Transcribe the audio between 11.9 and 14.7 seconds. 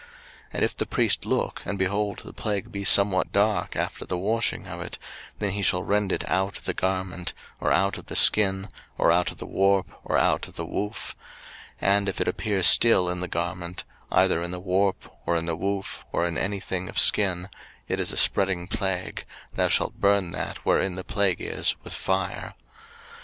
And if it appear still in the garment, either in the